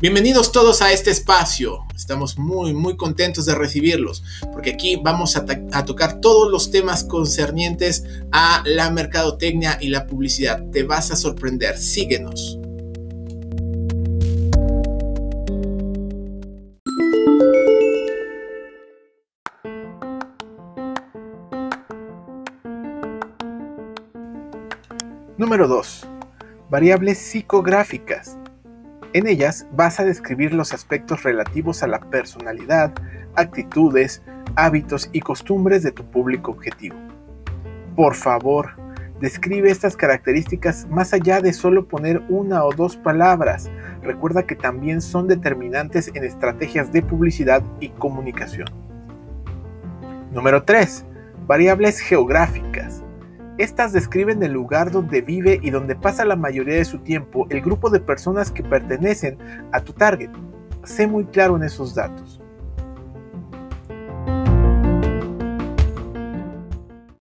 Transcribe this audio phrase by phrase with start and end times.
[0.00, 1.84] Bienvenidos todos a este espacio.
[1.92, 4.22] Estamos muy, muy contentos de recibirlos,
[4.52, 5.44] porque aquí vamos a,
[5.84, 10.62] tocar todos los temas concernientes a la mercadotecnia y la publicidad.
[10.70, 11.76] Te vas a sorprender.
[11.78, 12.60] Síguenos.
[25.36, 26.06] Número 2.
[26.70, 28.38] Variables psicográficas.
[29.14, 32.92] En ellas vas a describir los aspectos relativos a la personalidad,
[33.36, 34.22] actitudes,
[34.54, 36.96] hábitos y costumbres de tu público objetivo.
[37.96, 38.72] Por favor,
[39.18, 43.70] describe estas características más allá de solo poner una o dos palabras.
[44.02, 48.68] Recuerda que también son determinantes en estrategias de publicidad y comunicación.
[50.32, 51.06] Número 3.
[51.46, 53.02] Variables geográficas.
[53.58, 57.60] Estas describen el lugar donde vive y donde pasa la mayoría de su tiempo el
[57.60, 59.36] grupo de personas que pertenecen
[59.72, 60.30] a tu target.
[60.84, 62.37] Sé muy claro en esos datos.